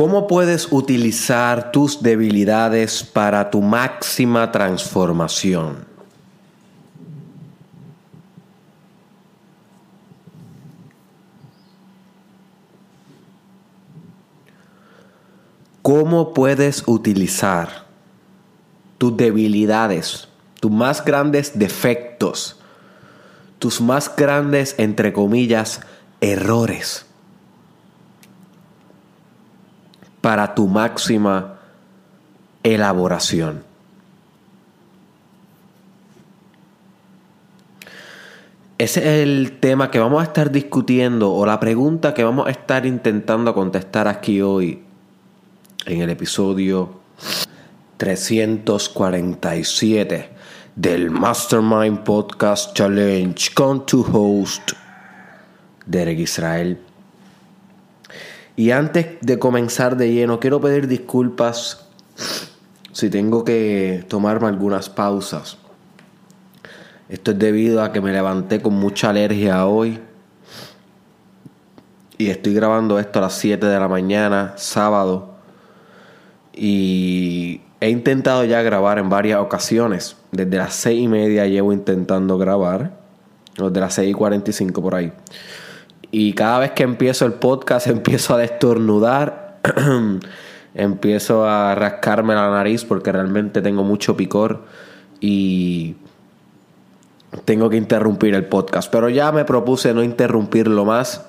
[0.00, 5.84] ¿Cómo puedes utilizar tus debilidades para tu máxima transformación?
[15.82, 17.84] ¿Cómo puedes utilizar
[18.96, 20.28] tus debilidades,
[20.60, 22.58] tus más grandes defectos,
[23.58, 25.82] tus más grandes, entre comillas,
[26.22, 27.09] errores?
[30.20, 31.60] Para tu máxima
[32.62, 33.64] elaboración.
[38.78, 42.50] Ese es el tema que vamos a estar discutiendo o la pregunta que vamos a
[42.50, 44.82] estar intentando contestar aquí hoy
[45.84, 47.00] en el episodio
[47.98, 50.30] 347
[50.74, 54.72] del Mastermind Podcast Challenge con tu host
[55.84, 56.89] Derek Israel.
[58.60, 61.86] Y antes de comenzar de lleno, quiero pedir disculpas
[62.92, 65.56] si tengo que tomarme algunas pausas.
[67.08, 69.98] Esto es debido a que me levanté con mucha alergia hoy.
[72.18, 75.36] Y estoy grabando esto a las 7 de la mañana, sábado.
[76.52, 80.18] Y he intentado ya grabar en varias ocasiones.
[80.32, 82.92] Desde las 6 y media llevo intentando grabar.
[83.56, 85.14] Desde las 6 y 45 por ahí.
[86.10, 89.58] Y cada vez que empiezo el podcast empiezo a destornudar,
[90.74, 94.64] empiezo a rascarme la nariz porque realmente tengo mucho picor
[95.20, 95.96] y
[97.44, 98.90] tengo que interrumpir el podcast.
[98.90, 101.26] Pero ya me propuse no interrumpirlo más.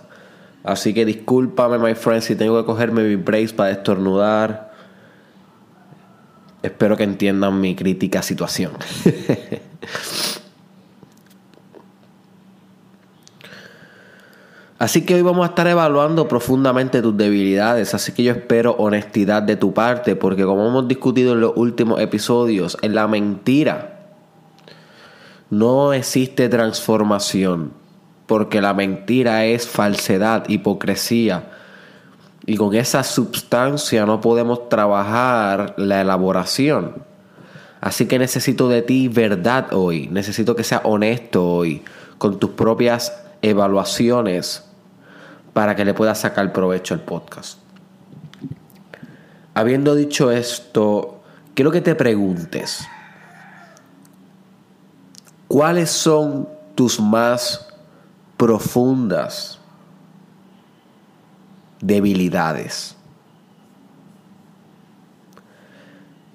[0.64, 4.72] Así que discúlpame, my friend, si tengo que cogerme mi brace para destornudar.
[6.62, 8.74] Espero que entiendan mi crítica situación.
[14.82, 19.44] Así que hoy vamos a estar evaluando profundamente tus debilidades, así que yo espero honestidad
[19.44, 24.00] de tu parte, porque como hemos discutido en los últimos episodios, en la mentira
[25.52, 27.74] no existe transformación,
[28.26, 31.52] porque la mentira es falsedad, hipocresía,
[32.48, 37.04] y con esa sustancia no podemos trabajar la elaboración.
[37.82, 41.84] Así que necesito de ti verdad hoy, necesito que seas honesto hoy,
[42.18, 44.71] con tus propias evaluaciones
[45.54, 47.60] para que le puedas sacar provecho al podcast.
[49.54, 51.22] Habiendo dicho esto,
[51.54, 52.88] quiero que te preguntes,
[55.48, 57.68] ¿cuáles son tus más
[58.38, 59.60] profundas
[61.82, 62.96] debilidades?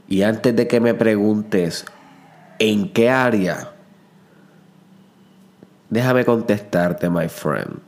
[0.08, 1.86] Y antes de que me preguntes
[2.58, 3.72] en qué área,
[5.88, 7.85] déjame contestarte, my friend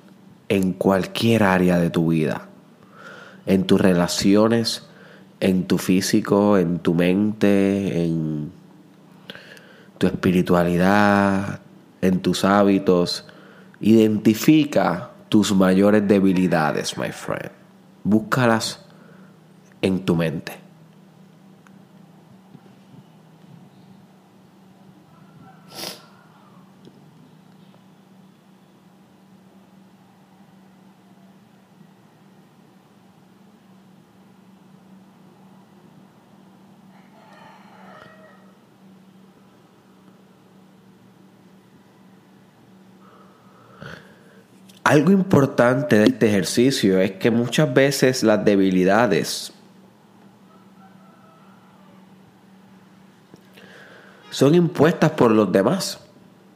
[0.49, 2.49] en cualquier área de tu vida,
[3.47, 4.87] en tus relaciones,
[5.41, 8.51] en tu físico, en tu mente, en
[9.99, 11.61] tu espiritualidad,
[12.01, 13.27] en tus hábitos.
[13.81, 17.51] Identifica tus mayores debilidades, my friend.
[18.05, 18.85] Búscalas
[19.83, 20.68] en tu mente.
[44.89, 49.53] Algo importante de este ejercicio es que muchas veces las debilidades
[54.31, 56.01] son impuestas por los demás.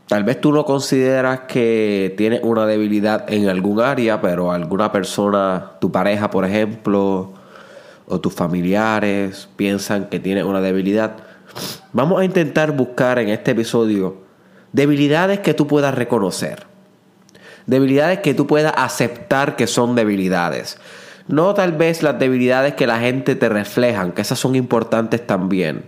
[0.09, 5.73] Tal vez tú no consideras que tienes una debilidad en algún área, pero alguna persona,
[5.79, 7.35] tu pareja por ejemplo,
[8.07, 11.19] o tus familiares piensan que tienes una debilidad.
[11.93, 14.23] Vamos a intentar buscar en este episodio
[14.73, 16.72] debilidades que tú puedas reconocer
[17.67, 20.79] Debilidades que tú puedas aceptar que son debilidades.
[21.29, 25.85] No tal vez las debilidades que la gente te reflejan, que esas son importantes también.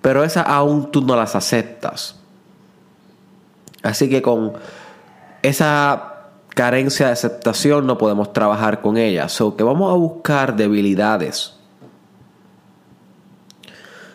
[0.00, 2.16] Pero esas aún tú no las aceptas.
[3.82, 4.54] Así que con
[5.42, 6.12] esa
[6.48, 9.32] carencia de aceptación no podemos trabajar con ellas.
[9.32, 11.54] So que vamos a buscar debilidades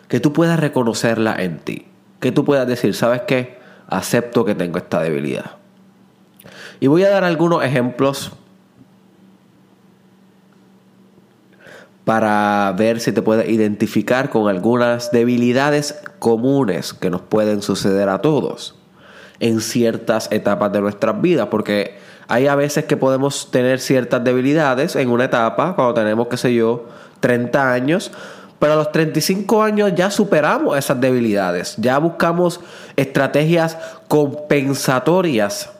[0.08, 1.86] que tú puedas reconocerla en ti.
[2.20, 3.57] Que tú puedas decir, ¿sabes qué?
[3.88, 5.52] Acepto que tengo esta debilidad.
[6.80, 8.32] Y voy a dar algunos ejemplos
[12.04, 18.20] para ver si te puedes identificar con algunas debilidades comunes que nos pueden suceder a
[18.22, 18.76] todos.
[19.40, 21.96] en ciertas etapas de nuestras vidas, porque
[22.26, 26.54] hay a veces que podemos tener ciertas debilidades en una etapa, cuando tenemos, qué sé
[26.54, 26.86] yo,
[27.20, 28.10] 30 años,
[28.58, 32.60] pero a los 35 años ya superamos esas debilidades, ya buscamos
[32.96, 33.76] estrategias
[34.08, 35.70] compensatorias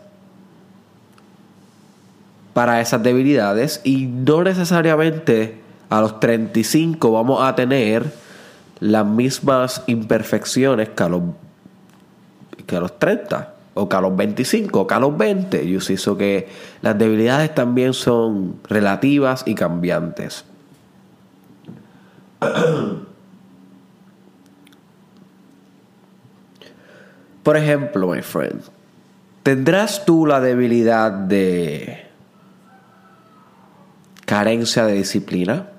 [2.52, 5.60] para esas debilidades y no necesariamente
[5.90, 8.12] a los 35 vamos a tener
[8.80, 11.22] las mismas imperfecciones que a los,
[12.66, 15.68] que a los 30 o que a los 25 o que a los 20.
[15.68, 16.48] Yo hizo que
[16.82, 20.44] las debilidades también son relativas y cambiantes.
[27.42, 28.62] Por ejemplo, my friend,
[29.42, 32.06] ¿tendrás tú la debilidad de
[34.26, 35.70] carencia de disciplina?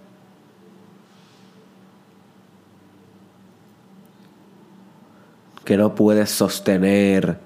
[5.63, 7.37] Que no puedes sostener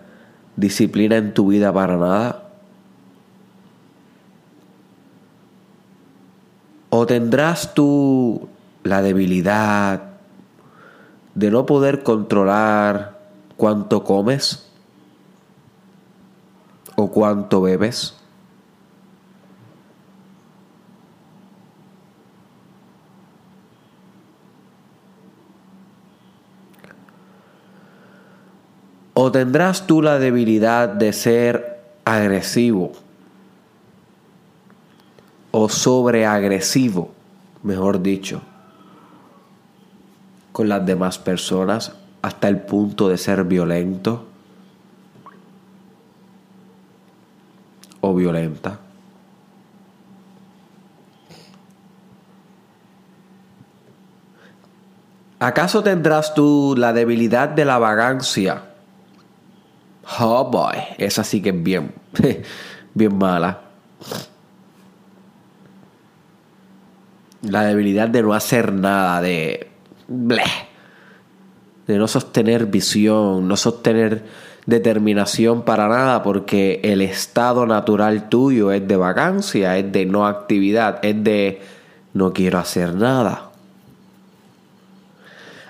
[0.55, 2.49] disciplina en tu vida para nada?
[6.89, 8.47] ¿O tendrás tú
[8.83, 10.03] la debilidad
[11.35, 13.19] de no poder controlar
[13.57, 14.69] cuánto comes
[16.95, 18.15] o cuánto bebes?
[29.15, 32.91] ¿O tendrás tú la debilidad de ser agresivo
[35.51, 37.11] o sobreagresivo,
[37.61, 38.41] mejor dicho,
[40.53, 41.91] con las demás personas
[42.21, 44.25] hasta el punto de ser violento
[47.99, 48.79] o violenta?
[55.43, 58.63] ¿Acaso tendrás tú la debilidad de la vagancia?
[60.19, 61.93] Oh boy, esa sí que es bien,
[62.93, 63.59] bien mala.
[67.41, 69.72] La debilidad de no hacer nada, de.
[70.07, 74.23] De no sostener visión, no sostener
[74.65, 81.03] determinación para nada, porque el estado natural tuyo es de vacancia, es de no actividad,
[81.03, 81.61] es de
[82.13, 83.49] no quiero hacer nada.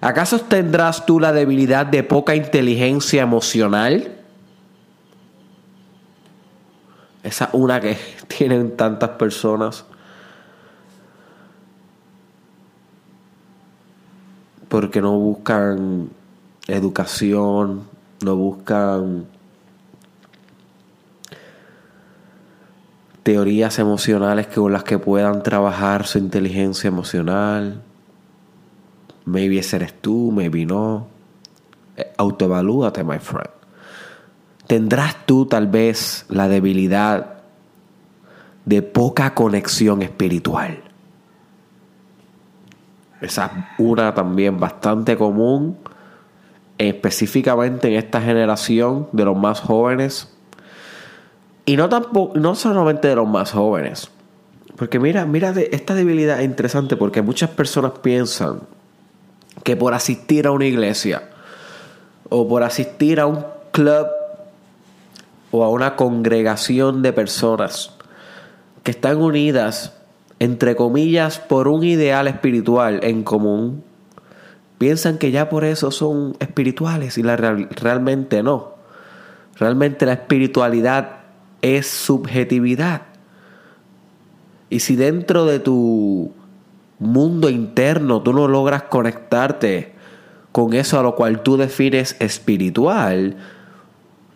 [0.02, 4.18] ¿Acaso tendrás tú la debilidad de poca inteligencia emocional?
[7.24, 7.98] Esa una que
[8.28, 9.86] tienen tantas personas.
[14.74, 16.10] Porque no buscan
[16.66, 17.84] educación,
[18.26, 19.28] no buscan
[23.22, 27.84] teorías emocionales con las que puedan trabajar su inteligencia emocional.
[29.26, 31.06] Maybe ese eres tú, maybe no.
[31.96, 33.52] Eh, autoevalúate, my friend.
[34.66, 37.44] ¿Tendrás tú tal vez la debilidad
[38.66, 40.93] de poca conexión espiritual?
[43.24, 45.78] Esa es una también bastante común,
[46.78, 50.30] específicamente en esta generación de los más jóvenes.
[51.66, 54.10] Y no, tampoco, no solamente de los más jóvenes.
[54.76, 58.62] Porque mira, mira, esta debilidad es interesante porque muchas personas piensan
[59.64, 61.24] que por asistir a una iglesia
[62.30, 64.08] o por asistir a un club
[65.52, 67.92] o a una congregación de personas
[68.82, 69.94] que están unidas,
[70.44, 73.82] entre comillas, por un ideal espiritual en común,
[74.78, 78.74] piensan que ya por eso son espirituales y la realmente no.
[79.56, 81.22] Realmente la espiritualidad
[81.62, 83.04] es subjetividad.
[84.70, 86.34] Y si dentro de tu
[87.00, 89.94] mundo interno tú no logras conectarte
[90.52, 93.38] con eso a lo cual tú defines espiritual,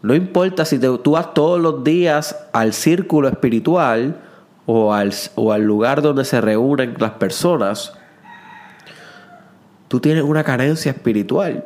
[0.02, 4.22] no importa si tú vas todos los días al círculo espiritual
[4.68, 7.94] o al, o al lugar donde se reúnen las personas,
[9.88, 11.66] tú tienes una carencia espiritual.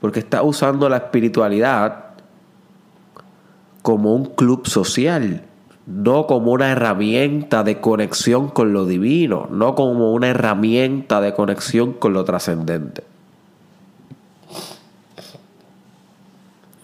[0.00, 2.04] Porque estás usando la espiritualidad
[3.82, 5.42] como un club social,
[5.86, 11.92] no como una herramienta de conexión con lo divino, no como una herramienta de conexión
[11.92, 13.02] con lo trascendente.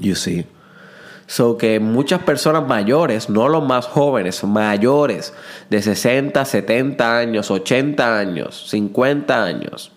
[0.00, 0.47] You see.
[1.33, 5.33] So que muchas personas mayores, no los más jóvenes, mayores
[5.71, 9.93] de 60, 70 años, 80 años, 50 años,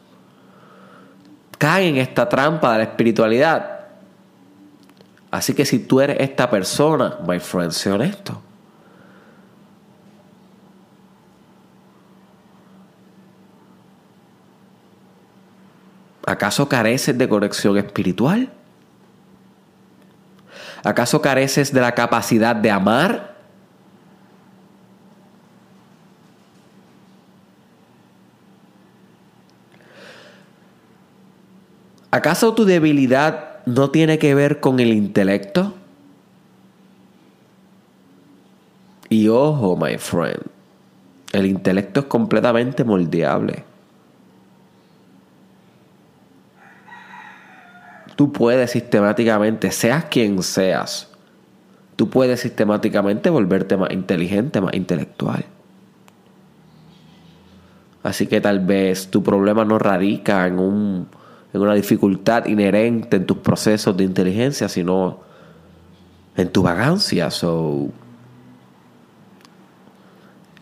[1.58, 3.80] caen en esta trampa de la espiritualidad.
[5.30, 8.42] Así que si tú eres esta persona, my friend, sé honesto.
[16.26, 18.54] ¿Acaso careces de conexión espiritual?
[20.86, 23.34] ¿Acaso careces de la capacidad de amar?
[32.12, 35.74] ¿Acaso tu debilidad no tiene que ver con el intelecto?
[39.10, 40.44] Y ojo, my friend,
[41.34, 43.64] el intelecto es completamente moldeable.
[48.16, 51.10] Tú puedes sistemáticamente, seas quien seas,
[51.96, 55.46] tú puedes sistemáticamente volverte más inteligente, más intelectual.
[58.04, 61.08] Así que tal vez tu problema no radica en, un,
[61.54, 65.22] en una dificultad inherente en tus procesos de inteligencia, sino
[66.38, 67.32] en tu vagancia.
[67.32, 67.90] So,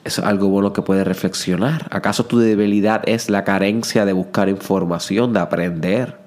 [0.06, 1.88] es algo bueno que puedes reflexionar.
[1.92, 6.23] ¿Acaso tu debilidad es la carencia de buscar información, de aprender?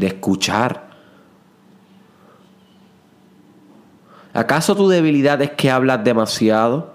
[0.00, 0.88] De escuchar.
[4.32, 6.94] ¿Acaso tu debilidad es que hablas demasiado?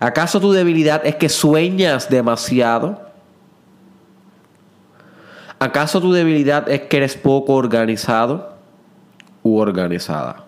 [0.00, 3.06] ¿Acaso tu debilidad es que sueñas demasiado?
[5.58, 8.56] ¿Acaso tu debilidad es que eres poco organizado
[9.42, 10.45] u organizada?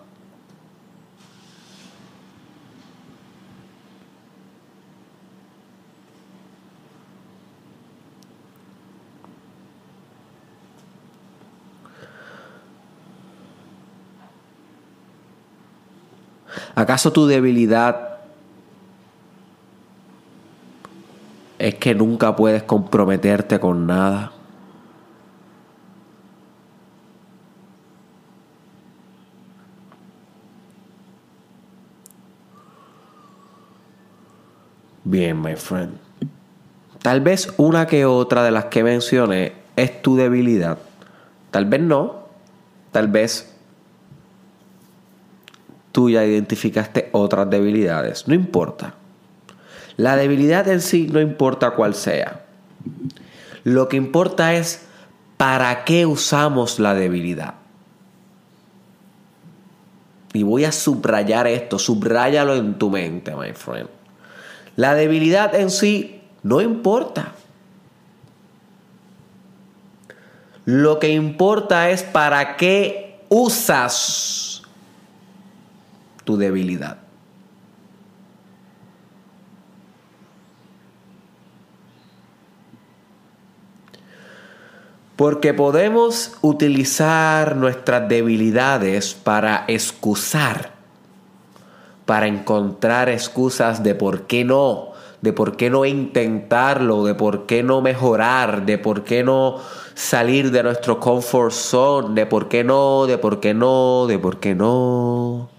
[16.79, 18.19] ¿Acaso tu debilidad
[21.57, 24.31] es que nunca puedes comprometerte con nada?
[35.03, 35.97] Bien, my friend.
[37.01, 40.77] Tal vez una que otra de las que mencioné es tu debilidad.
[41.51, 42.19] Tal vez no.
[42.93, 43.53] Tal vez
[45.91, 48.27] tú ya identificaste otras debilidades.
[48.27, 48.95] No importa.
[49.97, 52.45] La debilidad en sí no importa cuál sea.
[53.63, 54.85] Lo que importa es
[55.37, 57.55] para qué usamos la debilidad.
[60.33, 63.89] Y voy a subrayar esto, subráyalo en tu mente, my friend.
[64.75, 67.33] La debilidad en sí no importa.
[70.65, 74.48] Lo que importa es para qué usas
[76.29, 76.97] tu debilidad.
[85.15, 90.73] Porque podemos utilizar nuestras debilidades para excusar,
[92.05, 94.89] para encontrar excusas de por qué no,
[95.21, 99.57] de por qué no intentarlo, de por qué no mejorar, de por qué no
[99.95, 104.39] salir de nuestro comfort zone, de por qué no, de por qué no, de por
[104.39, 105.58] qué no.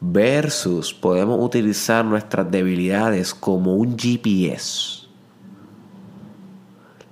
[0.00, 5.06] Versus podemos utilizar nuestras debilidades como un GPS.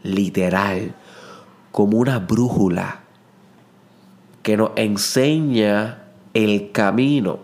[0.02, 0.94] Literal,
[1.70, 3.00] como una brújula
[4.42, 7.40] que nos enseña el camino,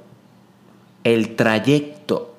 [1.03, 2.35] el trayecto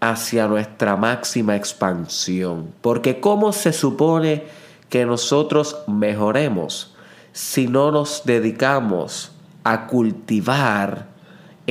[0.00, 2.72] hacia nuestra máxima expansión.
[2.80, 4.44] Porque ¿cómo se supone
[4.88, 6.94] que nosotros mejoremos
[7.32, 9.30] si no nos dedicamos
[9.62, 11.10] a cultivar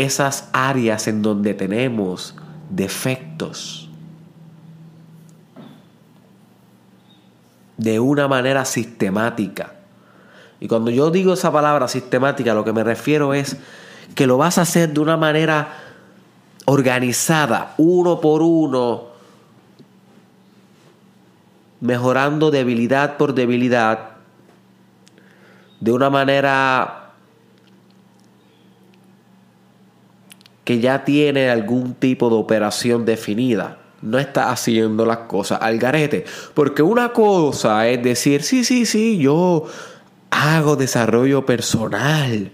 [0.03, 2.35] esas áreas en donde tenemos
[2.69, 3.89] defectos
[7.77, 9.73] de una manera sistemática.
[10.59, 13.57] Y cuando yo digo esa palabra sistemática, lo que me refiero es
[14.15, 15.69] que lo vas a hacer de una manera
[16.65, 19.05] organizada, uno por uno,
[21.79, 24.09] mejorando debilidad por debilidad,
[25.79, 26.98] de una manera
[30.69, 33.79] que ya tiene algún tipo de operación definida.
[34.03, 36.25] No está haciendo las cosas al garete.
[36.53, 39.65] Porque una cosa es decir, sí, sí, sí, yo
[40.29, 42.51] hago desarrollo personal.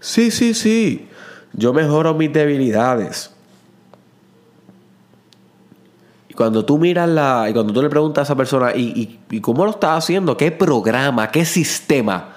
[0.00, 1.08] Sí, sí, sí.
[1.52, 3.32] Yo mejoro mis debilidades.
[6.30, 7.48] Y cuando tú miras la.
[7.50, 10.38] Y cuando tú le preguntas a esa persona, ¿y, y cómo lo estás haciendo?
[10.38, 11.30] ¿Qué programa?
[11.30, 12.34] ¿Qué sistema?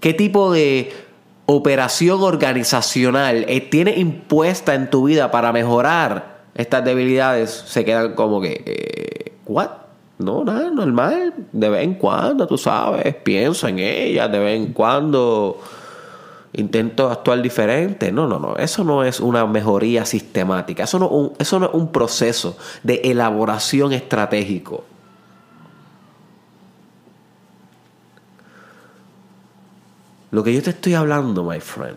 [0.00, 1.03] ¿Qué tipo de
[1.46, 8.40] operación organizacional eh, tiene impuesta en tu vida para mejorar estas debilidades, se quedan como
[8.40, 9.70] que, eh, ¿what?
[10.18, 11.34] No, nada, normal.
[11.50, 15.58] De vez en cuando, tú sabes, pienso en ellas, de vez en cuando
[16.52, 18.12] intento actuar diferente.
[18.12, 18.56] No, no, no.
[18.56, 20.84] Eso no es una mejoría sistemática.
[20.84, 24.84] Eso no, eso no es un proceso de elaboración estratégico.
[30.34, 31.96] Lo que yo te estoy hablando, my friend,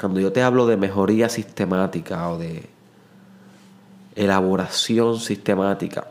[0.00, 2.68] cuando yo te hablo de mejoría sistemática o de
[4.16, 6.08] elaboración sistemática,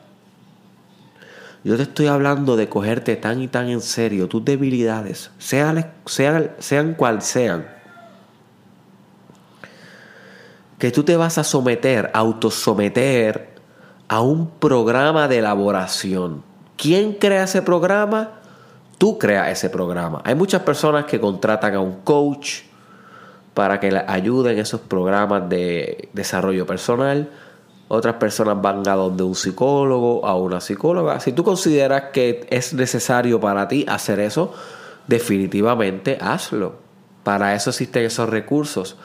[1.66, 6.51] yo te estoy hablando de cogerte tan y tan en serio tus debilidades, sean, sean,
[6.60, 7.68] sean cual sean.
[10.78, 13.50] Que tú te vas a someter, autosometer
[14.08, 16.42] a un programa de elaboración.
[16.78, 18.38] ¿Quién crea ese programa?
[19.00, 20.22] Tú creas ese programa.
[20.25, 22.63] Hay muchas personas que contratan a un coach
[23.53, 27.29] para que les ayuden esos programas de desarrollo personal.
[27.88, 31.22] Otras personas van a donde un psicólogo, a una psicóloga.
[31.22, 34.53] Si tú consideras que es necesario para ti hacer eso,
[35.08, 36.75] definitivamente hazlo.
[37.24, 38.98] Para eso existen esos recursos.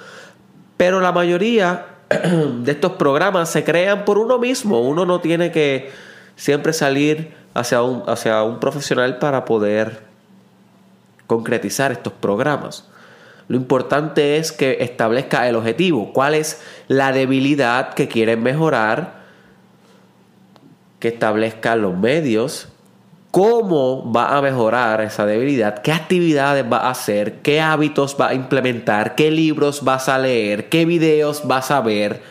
[0.77, 4.81] Pero la mayoría de estos programas se crean por uno mismo.
[4.81, 5.93] Uno no tiene que
[6.37, 10.03] siempre salir hacia un, hacia un profesional para poder
[11.27, 12.89] concretizar estos programas.
[13.49, 19.25] Lo importante es que establezca el objetivo, cuál es la debilidad que quieren mejorar,
[20.99, 22.69] que establezca los medios,
[23.31, 28.35] cómo va a mejorar esa debilidad, qué actividades va a hacer, qué hábitos va a
[28.35, 32.23] implementar, qué libros vas a leer, qué videos vas a ver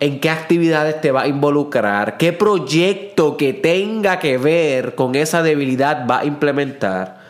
[0.00, 5.42] en qué actividades te va a involucrar, qué proyecto que tenga que ver con esa
[5.42, 7.20] debilidad va a implementar.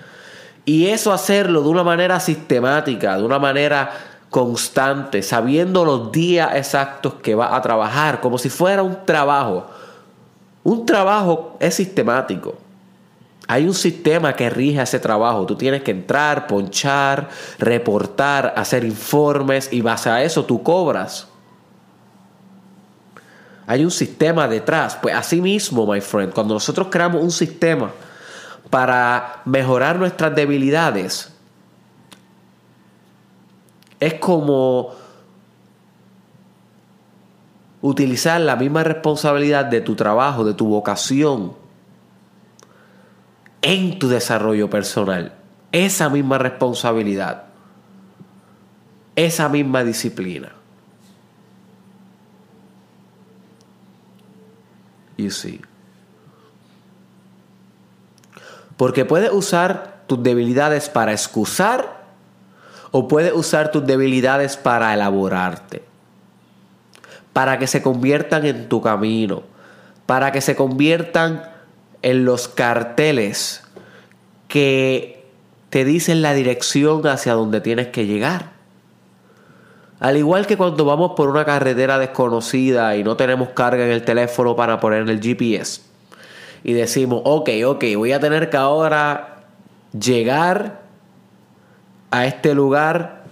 [0.65, 3.91] Y eso hacerlo de una manera sistemática, de una manera
[4.31, 9.67] constante, sabiendo los días exactos que va a trabajar, como si fuera un trabajo.
[10.63, 12.55] Un trabajo es sistemático.
[13.49, 15.45] Hay un sistema que rige ese trabajo.
[15.45, 21.30] Tú tienes que entrar, ponchar, reportar, hacer informes y base a eso tú cobras.
[23.71, 24.99] Hay un sistema detrás.
[25.01, 27.93] Pues así mismo, my friend, cuando nosotros creamos un sistema
[28.69, 31.33] para mejorar nuestras debilidades,
[34.01, 34.91] es como
[37.81, 41.53] utilizar la misma responsabilidad de tu trabajo, de tu vocación,
[43.63, 45.33] en tu desarrollo personal.
[45.71, 47.45] Esa misma responsabilidad.
[49.15, 50.60] Esa misma disciplina.
[55.29, 55.61] Sí.
[58.79, 62.01] Porque puedes usar tus debilidades para excusar
[62.93, 65.83] o puedes usar tus debilidades para elaborarte.
[67.35, 69.43] Para que se conviertan en tu camino.
[70.07, 71.43] Para que se conviertan
[72.01, 73.63] en los carteles
[74.49, 75.27] que
[75.69, 78.60] te dicen la dirección hacia donde tienes que llegar.
[80.01, 84.03] Al igual que cuando vamos por una carretera desconocida y no tenemos carga en el
[84.03, 85.83] teléfono para poner el GPS.
[86.65, 89.45] Y decimos, ok, ok, voy a tener que ahora
[89.93, 90.81] llegar
[92.11, 93.25] a este lugar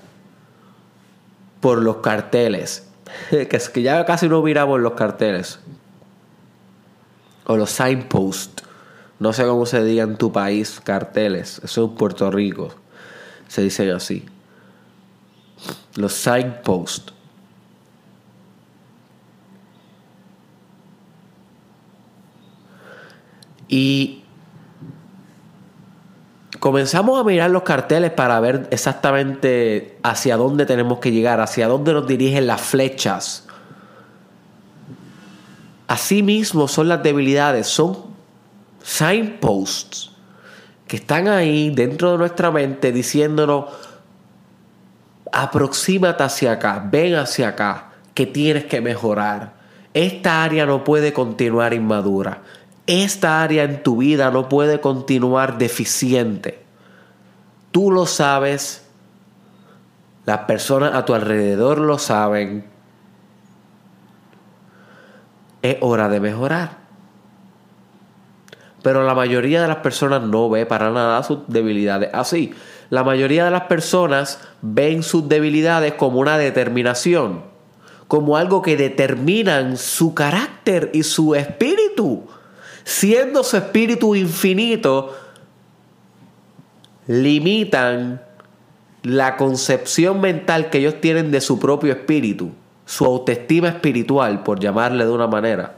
[1.61, 2.87] por los carteles.
[3.31, 5.61] que es que ya casi no miramos los carteles.
[7.47, 8.63] O los signposts.
[9.19, 11.63] No sé cómo se diga en tu país, carteles.
[11.65, 12.75] Eso es Puerto Rico.
[13.49, 14.27] Se dicen así
[15.97, 17.13] los signposts.
[23.69, 24.25] Y
[26.59, 31.93] comenzamos a mirar los carteles para ver exactamente hacia dónde tenemos que llegar, hacia dónde
[31.93, 33.47] nos dirigen las flechas.
[35.87, 37.97] Asimismo son las debilidades, son
[38.83, 40.13] signposts
[40.87, 43.67] que están ahí dentro de nuestra mente diciéndonos,
[45.43, 49.53] aproxímate hacia acá, ven hacia acá, que tienes que mejorar.
[49.95, 52.43] Esta área no puede continuar inmadura.
[52.87, 56.65] Esta área en tu vida no puede continuar deficiente.
[57.71, 58.85] Tú lo sabes,
[60.27, 62.65] las personas a tu alrededor lo saben.
[65.63, 66.79] Es hora de mejorar.
[68.83, 72.55] Pero la mayoría de las personas no ve para nada sus debilidades así.
[72.91, 77.43] La mayoría de las personas ven sus debilidades como una determinación,
[78.07, 82.27] como algo que determinan su carácter y su espíritu.
[82.85, 85.15] Siendo su espíritu infinito,
[87.07, 88.23] limitan
[89.03, 92.53] la concepción mental que ellos tienen de su propio espíritu,
[92.87, 95.75] su autoestima espiritual, por llamarle de una manera.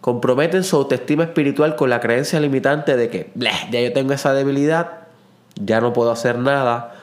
[0.00, 5.01] Comprometen su autoestima espiritual con la creencia limitante de que, ya yo tengo esa debilidad,
[5.64, 6.94] ya no puedo hacer nada,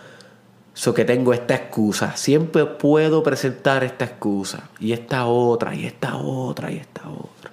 [0.74, 2.16] so que tengo esta excusa.
[2.16, 7.52] Siempre puedo presentar esta excusa y esta otra y esta otra y esta otra.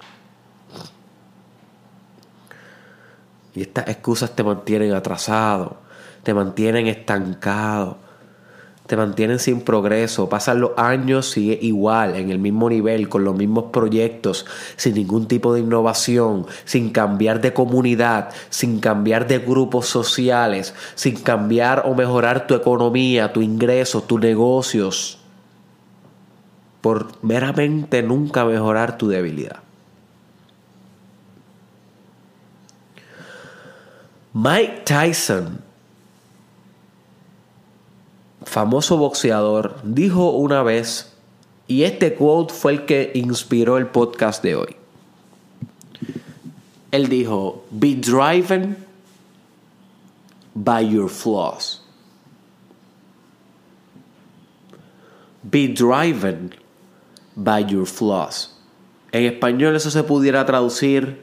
[3.53, 5.77] Y estas excusas te mantienen atrasado,
[6.23, 7.97] te mantienen estancado,
[8.87, 13.35] te mantienen sin progreso, pasan los años, sigue igual, en el mismo nivel, con los
[13.35, 14.45] mismos proyectos,
[14.77, 21.17] sin ningún tipo de innovación, sin cambiar de comunidad, sin cambiar de grupos sociales, sin
[21.17, 25.19] cambiar o mejorar tu economía, tu ingreso, tus negocios,
[26.79, 29.59] por meramente nunca mejorar tu debilidad.
[34.33, 35.66] Mike Tyson
[38.47, 41.13] famoso boxeador, dijo una vez,
[41.67, 44.75] y este quote fue el que inspiró el podcast de hoy.
[46.91, 48.77] Él dijo, be driven
[50.55, 51.81] by your flaws.
[55.43, 56.55] Be driven
[57.35, 58.55] by your flaws.
[59.11, 61.21] En español eso se pudiera traducir,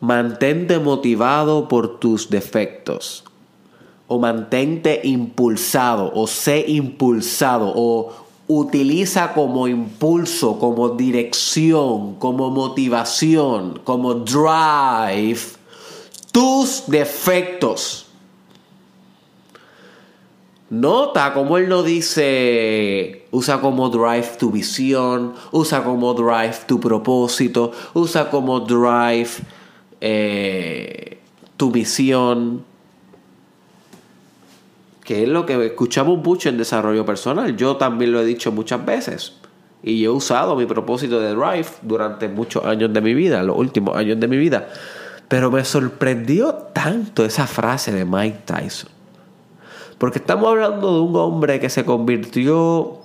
[0.00, 3.24] mantente motivado por tus defectos
[4.12, 8.12] o mantente impulsado o sé impulsado o
[8.46, 15.40] utiliza como impulso, como dirección, como motivación, como drive
[16.30, 18.06] tus defectos.
[20.68, 27.72] Nota como él no dice usa como drive tu visión, usa como drive tu propósito,
[27.94, 29.30] usa como drive
[30.00, 31.18] eh,
[31.56, 32.64] tu misión
[35.20, 37.56] es lo que escuchamos mucho en desarrollo personal.
[37.56, 39.34] Yo también lo he dicho muchas veces.
[39.82, 43.96] Y he usado mi propósito de Drive durante muchos años de mi vida, los últimos
[43.96, 44.68] años de mi vida.
[45.28, 48.90] Pero me sorprendió tanto esa frase de Mike Tyson.
[49.98, 53.00] Porque estamos hablando de un hombre que se convirtió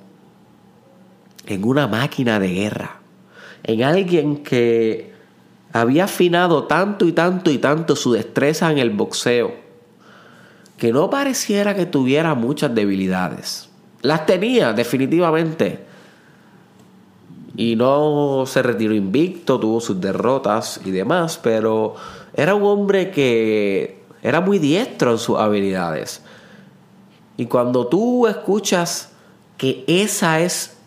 [1.48, 3.00] en una máquina de guerra.
[3.64, 5.14] En alguien que
[5.74, 9.67] había afinado tanto y tanto y tanto su destreza en el boxeo
[10.78, 13.70] que no pareciera que tuviera muchas debilidades.
[14.02, 15.86] Las tenía, definitivamente.
[17.56, 21.96] Y no se retiró invicto, tuvo sus derrotas y demás, pero
[22.36, 26.22] era un hombre que era muy diestro en sus habilidades.
[27.36, 29.10] Y cuando tú escuchas
[29.58, 30.78] que esa es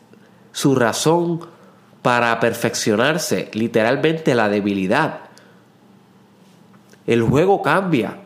[0.52, 1.40] su razón
[2.02, 5.20] para perfeccionarse, literalmente la debilidad,
[7.06, 8.18] el juego cambia.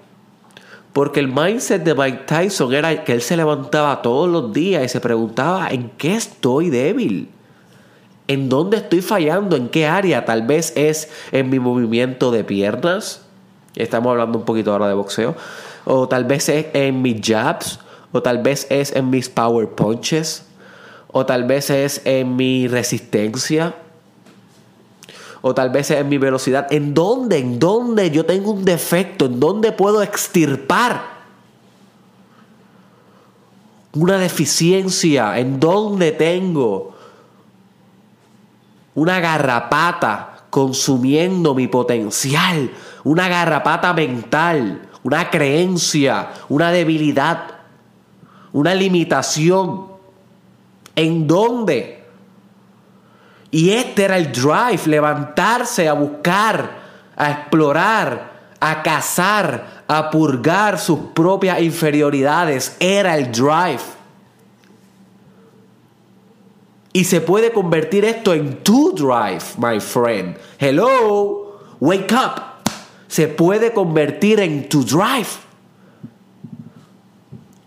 [0.95, 4.89] Porque el mindset de Mike Tyson era que él se levantaba todos los días y
[4.89, 7.29] se preguntaba, ¿en qué estoy débil?
[8.29, 9.57] ¿En dónde estoy fallando?
[9.57, 10.25] ¿En qué área?
[10.25, 13.23] Tal vez es en mi movimiento de piernas.
[13.75, 15.35] Estamos hablando un poquito ahora de boxeo.
[15.85, 17.81] O tal vez es en mis jabs.
[18.13, 20.47] O tal vez es en mis power punches.
[21.09, 23.75] O tal vez es en mi resistencia
[25.47, 26.67] o tal vez en mi velocidad.
[26.71, 27.37] ¿En dónde?
[27.37, 29.27] ¿En dónde yo tengo un defecto?
[29.27, 31.03] ¿En dónde puedo extirpar
[33.93, 35.39] una deficiencia?
[35.39, 36.95] ¿En dónde tengo
[38.95, 42.71] una garrapata consumiendo mi potencial?
[43.05, 47.49] Una garrapata mental, una creencia, una debilidad,
[48.55, 49.89] una limitación.
[50.97, 52.04] ¿En dónde?
[53.55, 56.71] Y este era el drive, levantarse a buscar,
[57.15, 62.77] a explorar, a cazar, a purgar sus propias inferioridades.
[62.81, 63.79] Era el drive.
[66.93, 70.37] Y se puede convertir esto en tu drive, my friend.
[70.59, 72.43] Hello, wake up.
[73.07, 75.29] Se puede convertir en tu drive.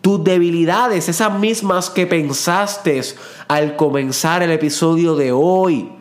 [0.08, 3.02] Tus debilidades, esas mismas que pensaste
[3.50, 5.92] al comenzar el episodio de hoy.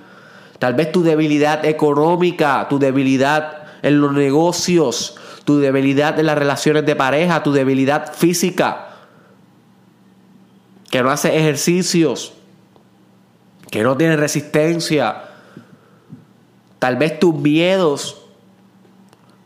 [0.61, 6.87] Tal vez tu debilidad económica, tu debilidad en los negocios, tu debilidad en las relaciones
[6.87, 8.91] de pareja, tu debilidad física,
[10.89, 12.33] que no hace ejercicios,
[13.73, 15.25] que no tiene resistencia,
[16.79, 18.23] tal vez tus miedos,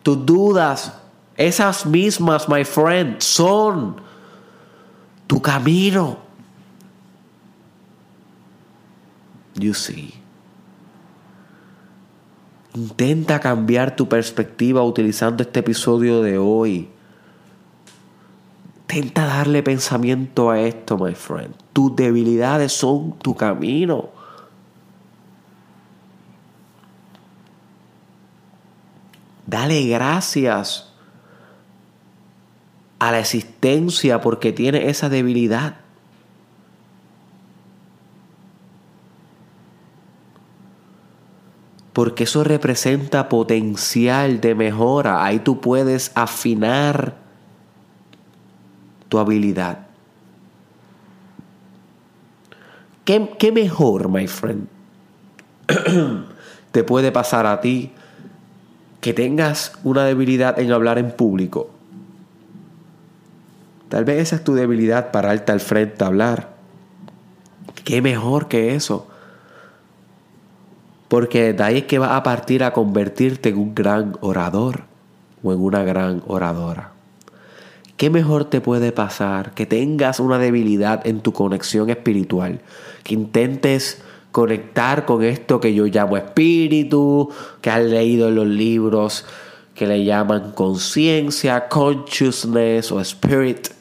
[0.02, 0.92] tus dudas,
[1.38, 4.09] esas mismas, my friend, son
[5.30, 6.30] tu camino
[9.60, 10.14] You see.
[12.74, 16.88] Intenta cambiar tu perspectiva utilizando este episodio de hoy.
[18.82, 21.54] Intenta darle pensamiento a esto, my friend.
[21.72, 24.10] Tus debilidades son tu camino.
[29.46, 30.89] Dale gracias
[33.00, 35.80] a la existencia porque tiene esa debilidad.
[41.92, 45.24] porque eso representa potencial de mejora.
[45.24, 47.16] Ahí tú puedes afinar
[49.08, 49.86] tu habilidad.
[53.04, 54.68] ¿Qué, qué mejor, my friend,
[56.72, 57.92] te puede pasar a ti
[59.00, 61.79] que tengas una debilidad en hablar en público?
[63.90, 66.50] Tal vez esa es tu debilidad, para pararte al frente a hablar.
[67.84, 69.08] ¿Qué mejor que eso?
[71.08, 74.84] Porque de ahí es que vas a partir a convertirte en un gran orador
[75.42, 76.92] o en una gran oradora.
[77.96, 82.60] ¿Qué mejor te puede pasar que tengas una debilidad en tu conexión espiritual?
[83.02, 89.26] Que intentes conectar con esto que yo llamo espíritu, que has leído en los libros
[89.74, 93.79] que le llaman conciencia, consciousness o spirit.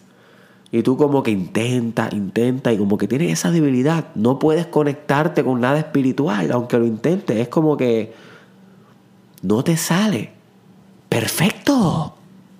[0.71, 4.05] Y tú como que intenta, intenta y como que tienes esa debilidad.
[4.13, 7.38] No puedes conectarte con nada espiritual, aunque lo intentes.
[7.38, 8.13] Es como que
[9.41, 10.32] no te sale.
[11.10, 12.15] Perfecto,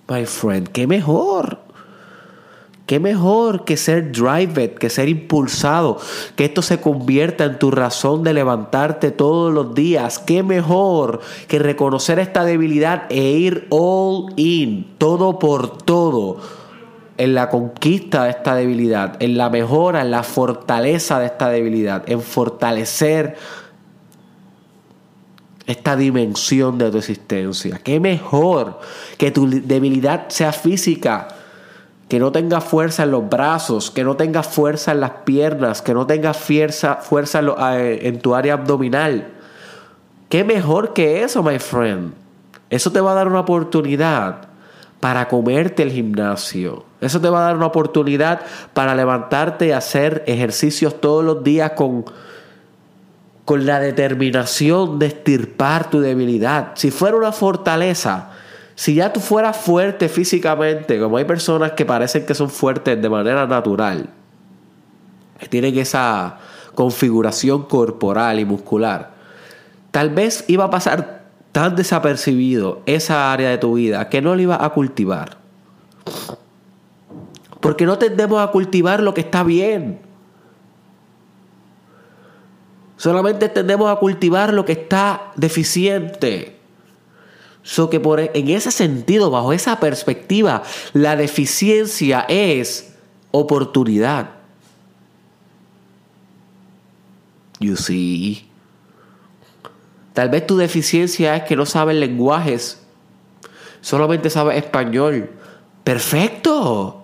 [0.08, 0.68] my friend.
[0.68, 1.60] Qué mejor.
[2.86, 5.98] Qué mejor que ser driven, que ser impulsado,
[6.34, 10.18] que esto se convierta en tu razón de levantarte todos los días.
[10.18, 16.38] Qué mejor que reconocer esta debilidad e ir all in, todo por todo
[17.20, 22.02] en la conquista de esta debilidad, en la mejora, en la fortaleza de esta debilidad,
[22.06, 23.36] en fortalecer
[25.66, 27.78] esta dimensión de tu existencia.
[27.84, 28.80] Qué mejor
[29.18, 31.28] que tu debilidad sea física,
[32.08, 35.92] que no tengas fuerza en los brazos, que no tengas fuerza en las piernas, que
[35.92, 39.28] no tengas fuerza, fuerza en, en tu área abdominal.
[40.30, 42.14] Qué mejor que eso, my friend.
[42.70, 44.48] Eso te va a dar una oportunidad
[45.00, 46.88] para comerte el gimnasio.
[47.00, 48.40] Eso te va a dar una oportunidad
[48.74, 52.04] para levantarte y hacer ejercicios todos los días con,
[53.44, 56.72] con la determinación de estirpar tu debilidad.
[56.74, 58.30] Si fuera una fortaleza,
[58.74, 63.08] si ya tú fueras fuerte físicamente, como hay personas que parecen que son fuertes de
[63.08, 64.10] manera natural,
[65.38, 66.38] que tienen esa
[66.74, 69.10] configuración corporal y muscular,
[69.90, 74.42] tal vez iba a pasar tan desapercibido esa área de tu vida que no lo
[74.42, 75.38] ibas a cultivar.
[77.60, 80.00] Porque no tendemos a cultivar lo que está bien.
[82.96, 86.60] Solamente tendemos a cultivar lo que está deficiente.
[87.62, 92.94] So que por, e, en ese sentido, bajo esa perspectiva, la deficiencia es
[93.30, 94.30] oportunidad.
[97.58, 98.48] You see.
[100.12, 102.82] Tal vez tu deficiencia es que no sabes lenguajes,
[103.80, 105.30] solamente sabes español.
[105.84, 106.99] Perfecto.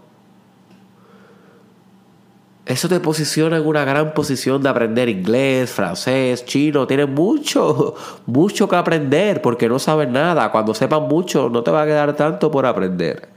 [2.66, 6.84] Eso te posiciona en una gran posición de aprender inglés, francés, chino.
[6.88, 7.94] Tienes mucho,
[8.26, 10.50] mucho que aprender porque no sabes nada.
[10.50, 13.28] Cuando sepas mucho, no te va a quedar tanto por aprender.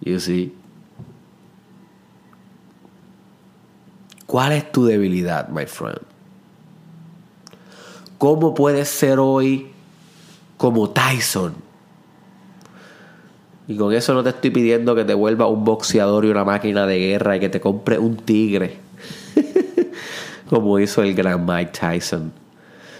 [0.00, 0.52] You see.
[4.26, 6.00] ¿Cuál es tu debilidad, my friend?
[8.18, 9.70] ¿Cómo puedes ser hoy
[10.56, 11.67] como Tyson?
[13.68, 16.86] Y con eso no te estoy pidiendo que te vuelva un boxeador y una máquina
[16.86, 18.78] de guerra y que te compre un tigre.
[20.48, 22.32] como hizo el gran Mike Tyson.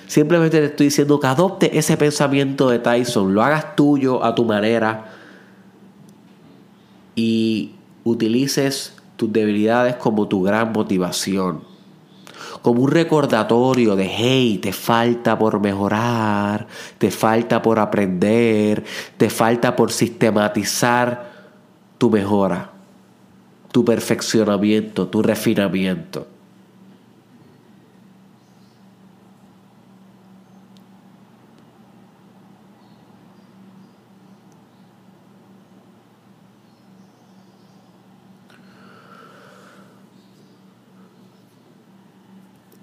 [0.06, 4.44] Simplemente te estoy diciendo que adopte ese pensamiento de Tyson, lo hagas tuyo a tu
[4.44, 5.12] manera
[7.14, 7.72] y
[8.04, 11.67] utilices tus debilidades como tu gran motivación
[12.62, 16.66] como un recordatorio de, hey, te falta por mejorar,
[16.98, 18.84] te falta por aprender,
[19.16, 21.32] te falta por sistematizar
[21.98, 22.70] tu mejora,
[23.72, 26.37] tu perfeccionamiento, tu refinamiento.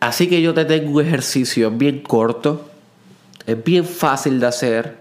[0.06, 2.70] Así que yo te tengo un ejercicio, bien corto,
[3.48, 5.00] es bien fácil de hacer,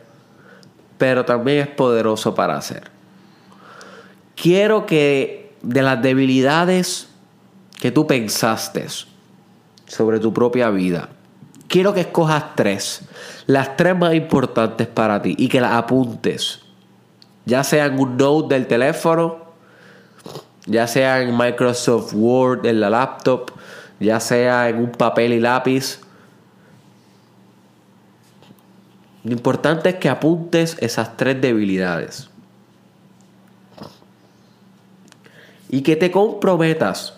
[0.96, 2.90] pero también es poderoso para hacer.
[4.34, 7.08] Quiero que de las debilidades
[7.78, 8.86] que tú pensaste
[9.86, 11.10] sobre tu propia vida,
[11.68, 13.02] quiero que escojas tres,
[13.44, 16.60] las tres más importantes para ti y que las apuntes,
[17.44, 19.52] ya sea en un note del teléfono,
[20.64, 23.50] ya sea en Microsoft Word en la laptop,
[24.00, 26.00] ya sea en un papel y lápiz.
[29.24, 32.28] Lo importante es que apuntes esas tres debilidades.
[35.70, 37.14] Y que te comprometas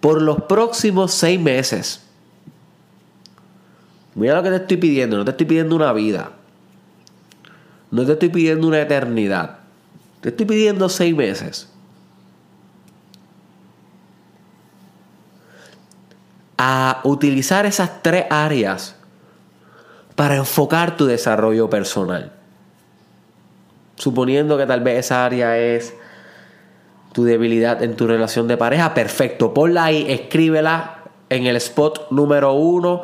[0.00, 2.02] por los próximos seis meses.
[4.14, 6.32] Mira lo que te estoy pidiendo, no te estoy pidiendo una vida.
[7.90, 9.60] No te estoy pidiendo una eternidad.
[10.20, 11.73] Te estoy pidiendo seis meses.
[16.66, 18.96] A utilizar esas tres áreas
[20.14, 22.32] para enfocar tu desarrollo personal.
[23.96, 25.94] Suponiendo que tal vez esa área es
[27.12, 29.52] tu debilidad en tu relación de pareja, perfecto.
[29.52, 33.02] Ponla ahí, escríbela en el spot número uno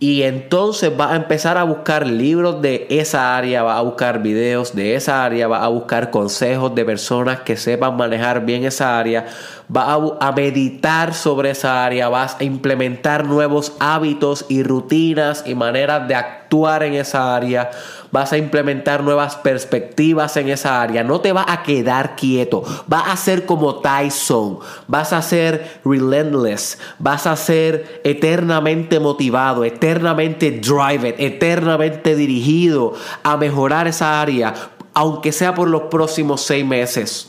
[0.00, 4.74] y entonces va a empezar a buscar libros de esa área, va a buscar videos
[4.74, 9.26] de esa área, va a buscar consejos de personas que sepan manejar bien esa área,
[9.74, 16.06] va a, meditar sobre esa área, vas a implementar nuevos hábitos y rutinas y maneras
[16.06, 17.70] de actuar en esa área,
[18.10, 23.08] vas a implementar nuevas perspectivas en esa área, no te vas a quedar quieto, vas
[23.08, 31.14] a ser como Tyson, vas a ser relentless, vas a ser eternamente motivado, eternamente driven,
[31.18, 34.54] eternamente dirigido a mejorar esa área,
[34.94, 37.28] aunque sea por los próximos seis meses.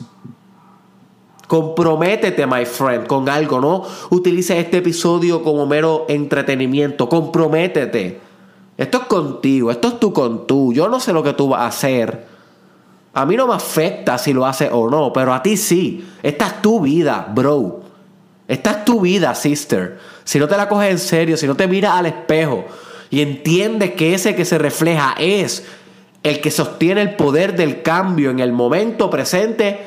[1.47, 3.83] Comprométete, my friend, con algo, ¿no?
[4.11, 7.09] Utilice este episodio como mero entretenimiento.
[7.09, 8.28] Comprométete.
[8.79, 10.73] Esto es contigo, esto es tú con tú.
[10.73, 12.25] Yo no sé lo que tú vas a hacer.
[13.13, 16.07] A mí no me afecta si lo haces o no, pero a ti sí.
[16.23, 17.81] Esta es tu vida, bro.
[18.47, 19.99] Esta es tu vida, sister.
[20.23, 22.65] Si no te la coges en serio, si no te miras al espejo
[23.11, 25.65] y entiendes que ese que se refleja es
[26.23, 29.79] el que sostiene el poder del cambio en el momento presente,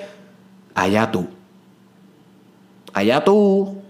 [0.74, 1.26] allá tú
[2.92, 3.81] allá tú.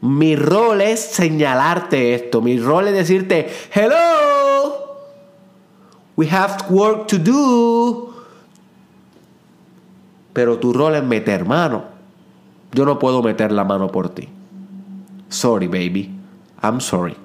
[0.00, 2.40] Mi rol es señalarte esto.
[2.40, 4.96] Mi rol es decirte, hello,
[6.16, 8.14] we have work to do.
[10.32, 11.84] Pero tu rol es meter mano.
[12.72, 14.28] Yo no puedo meter la mano por ti.
[15.28, 16.10] Sorry, baby.
[16.62, 17.16] I'm sorry.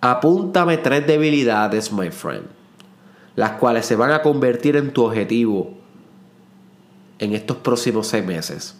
[0.00, 2.46] Apúntame tres debilidades, my friend,
[3.36, 5.81] las cuales se van a convertir en tu objetivo
[7.22, 8.74] en estos próximos seis meses.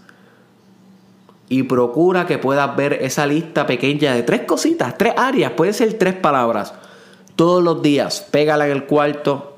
[1.48, 5.94] Y procura que puedas ver esa lista pequeña de tres cositas, tres áreas, pueden ser
[5.94, 6.74] tres palabras.
[7.36, 9.56] Todos los días, pégala en el cuarto,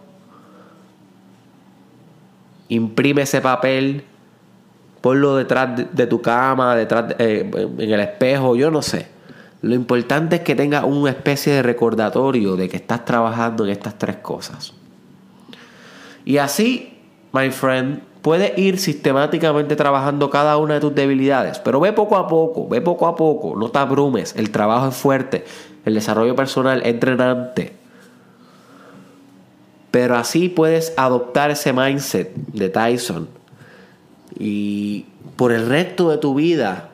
[2.68, 4.04] imprime ese papel,
[5.00, 9.08] ponlo detrás de, tu cama, detrás eh, en el espejo, yo no sé.
[9.62, 13.96] Lo importante es que tengas una especie de recordatorio de que estás trabajando en estas
[13.96, 14.74] tres cosas.
[16.26, 16.98] Y así,
[17.32, 22.26] my friend, puedes ir sistemáticamente trabajando cada una de tus debilidades, pero ve poco a
[22.26, 25.44] poco, ve poco a poco, no te abrumes, el trabajo es fuerte,
[25.84, 27.74] el desarrollo personal es entrenante.
[29.90, 33.28] Pero así puedes adoptar ese mindset de Tyson
[34.38, 35.04] y
[35.36, 36.88] por el resto de tu vida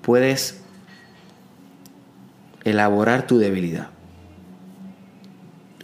[0.00, 0.62] puedes
[2.64, 3.90] elaborar tu debilidad.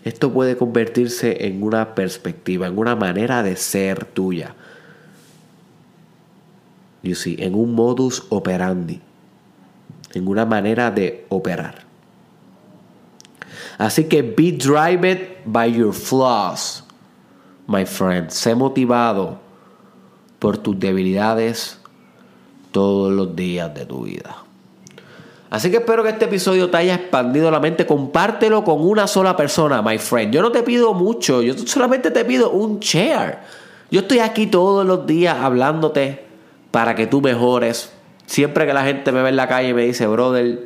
[0.04, 4.54] Esto puede convertirse en una perspectiva, en una manera de ser tuya.
[7.02, 9.00] You see, en un modus operandi,
[10.14, 11.84] en una manera de operar.
[13.78, 16.84] Así que be driven by your flaws,
[17.66, 18.30] my friend.
[18.30, 19.40] Sé motivado
[20.38, 21.78] por tus debilidades
[22.70, 24.44] todos los días de tu vida.
[25.52, 27.84] Así que espero que este episodio te haya expandido la mente.
[27.84, 30.32] Compártelo con una sola persona, my friend.
[30.32, 33.36] Yo no te pido mucho, yo solamente te pido un share.
[33.90, 36.24] Yo estoy aquí todos los días hablándote
[36.70, 37.92] para que tú mejores.
[38.24, 40.58] Siempre que la gente me ve en la calle y me dice, brother,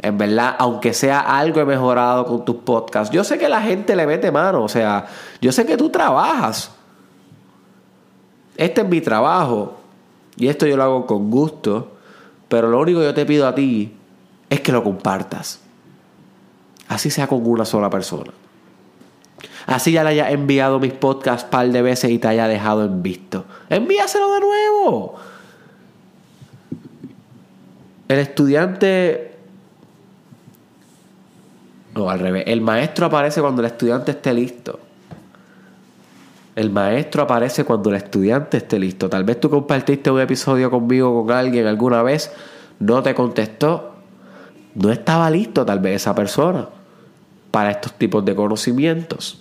[0.00, 3.94] en verdad, aunque sea algo he mejorado con tus podcasts, yo sé que la gente
[3.94, 4.64] le mete mano.
[4.64, 5.04] O sea,
[5.42, 6.70] yo sé que tú trabajas.
[8.56, 9.76] Este es mi trabajo.
[10.38, 11.92] Y esto yo lo hago con gusto.
[12.48, 13.98] Pero lo único que yo te pido a ti
[14.50, 15.60] es que lo compartas.
[16.88, 18.32] Así sea con una sola persona.
[19.66, 23.02] Así ya le haya enviado mis podcasts par de veces y te haya dejado en
[23.02, 23.44] visto.
[23.70, 25.14] Envíaselo de nuevo.
[28.08, 29.36] El estudiante.
[31.94, 32.44] No, al revés.
[32.46, 34.80] El maestro aparece cuando el estudiante esté listo.
[36.54, 39.08] El maestro aparece cuando el estudiante esté listo.
[39.08, 42.32] Tal vez tú compartiste un episodio conmigo con alguien alguna vez,
[42.78, 43.93] no te contestó
[44.74, 46.68] no estaba listo tal vez esa persona
[47.50, 49.40] para estos tipos de conocimientos.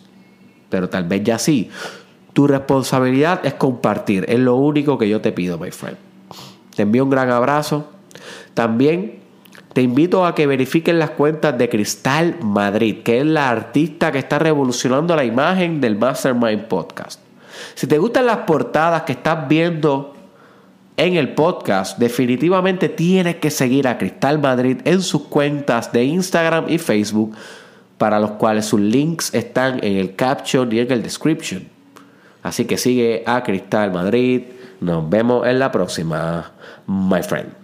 [0.69, 1.69] Pero tal vez ya sí.
[2.33, 4.25] Tu responsabilidad es compartir.
[4.27, 5.97] Es lo único que yo te pido, my friend.
[6.75, 7.89] Te envío un gran abrazo.
[8.53, 9.19] También
[9.73, 14.19] te invito a que verifiquen las cuentas de Cristal Madrid, que es la artista que
[14.19, 17.19] está revolucionando la imagen del Mastermind Podcast.
[17.73, 20.13] Si te gustan las portadas que estás viendo
[20.97, 26.65] en el podcast, definitivamente tienes que seguir a Cristal Madrid en sus cuentas de Instagram
[26.69, 27.35] y Facebook,
[27.97, 31.67] para los cuales sus links están en el caption y en el description.
[32.43, 34.43] Así que sigue a Cristal Madrid.
[34.81, 36.51] Nos vemos en la próxima,
[36.85, 37.62] my friend.